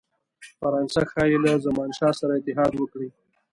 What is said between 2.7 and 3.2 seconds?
وکړي.